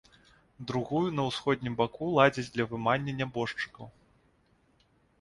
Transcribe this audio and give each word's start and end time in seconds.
Другую 0.71 1.01
на 1.17 1.25
ўсходнім 1.27 1.77
баку 1.83 2.09
ладзяць 2.17 2.49
для 2.57 2.69
вымання 2.75 3.17
нябожчыкаў. 3.23 3.95